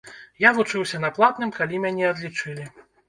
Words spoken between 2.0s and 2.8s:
адлічылі.